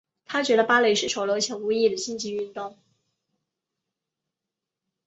[0.25, 2.75] 她觉得芭蕾是丑陋且无意义的竞技运动。